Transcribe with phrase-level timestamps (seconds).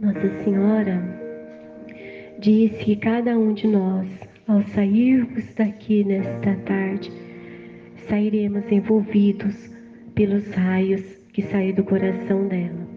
[0.00, 0.98] Nossa Senhora
[2.38, 4.08] disse que cada um de nós,
[4.48, 7.12] ao sairmos daqui nesta tarde,
[8.08, 9.54] sairemos envolvidos
[10.14, 11.02] pelos raios
[11.34, 12.88] que saem do coração dela.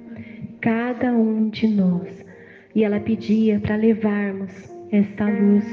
[0.62, 2.26] Cada um de nós.
[2.74, 4.54] E ela pedia para levarmos
[4.90, 5.65] esta luz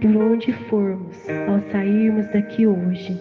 [0.00, 3.18] por onde formos ao sairmos daqui hoje.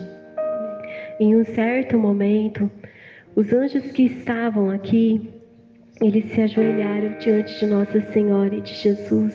[1.20, 2.70] Em um certo momento,
[3.36, 5.37] os anjos que estavam aqui,
[6.02, 9.34] eles se ajoelharam diante de Nossa Senhora e de Jesus.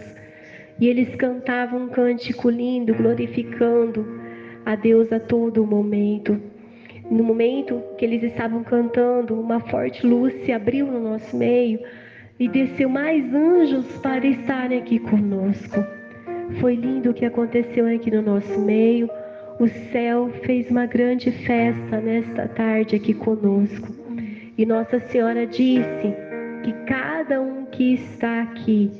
[0.79, 4.07] E eles cantavam um cântico lindo, glorificando
[4.65, 6.41] a Deus a todo momento.
[7.11, 11.81] No momento que eles estavam cantando, uma forte luz se abriu no nosso meio
[12.39, 15.85] e desceu mais anjos para estarem aqui conosco.
[16.61, 19.11] Foi lindo o que aconteceu aqui no nosso meio.
[19.59, 23.89] O céu fez uma grande festa nesta tarde aqui conosco.
[24.57, 26.22] E Nossa Senhora disse
[26.63, 28.91] que cada um que está aqui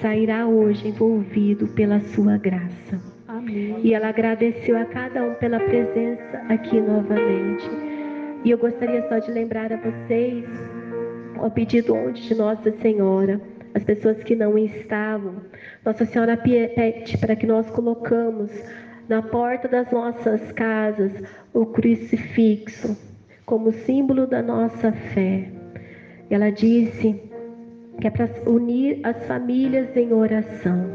[0.00, 3.00] sairá hoje envolvido pela sua graça.
[3.26, 3.80] Amém.
[3.82, 7.68] E ela agradeceu a cada um pela presença aqui novamente.
[8.44, 10.44] E eu gostaria só de lembrar a vocês
[11.40, 13.40] o pedido ontem de Nossa Senhora
[13.74, 15.36] as pessoas que não estavam.
[15.84, 18.50] Nossa Senhora pede para que nós colocamos
[19.08, 21.12] na porta das nossas casas
[21.52, 22.96] o crucifixo
[23.46, 25.57] como símbolo da nossa fé.
[26.30, 27.20] Ela disse
[28.00, 30.90] que é para unir as famílias em oração.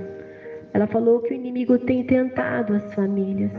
[0.74, 3.52] Ela falou que o inimigo tem tentado as famílias.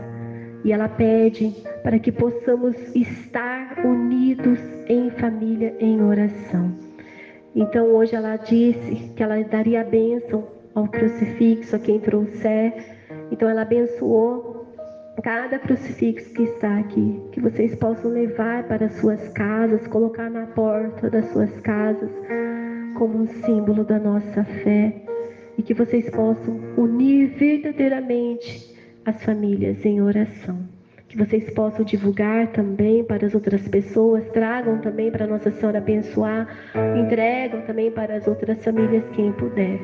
[0.63, 1.53] E ela pede
[1.83, 6.73] para que possamos estar unidos em família em oração.
[7.53, 12.73] Então hoje ela disse que ela daria a bênção ao crucifixo a quem trouxer.
[13.31, 14.54] Então ela abençoou
[15.23, 21.09] cada crucifixo que está aqui, que vocês possam levar para suas casas, colocar na porta
[21.09, 22.09] das suas casas
[22.97, 25.01] como um símbolo da nossa fé
[25.57, 28.73] e que vocês possam unir verdadeiramente
[29.05, 30.75] as famílias em oração
[31.15, 36.45] que vocês possam divulgar também para as outras pessoas, tragam também para Nossa Senhora abençoar,
[37.01, 39.79] entregam também para as outras famílias quem puder.